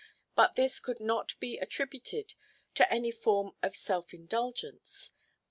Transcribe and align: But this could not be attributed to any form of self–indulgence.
But 0.33 0.55
this 0.55 0.79
could 0.79 0.99
not 0.99 1.39
be 1.39 1.59
attributed 1.59 2.33
to 2.73 2.91
any 2.91 3.11
form 3.11 3.51
of 3.61 3.75
self–indulgence. 3.75 5.11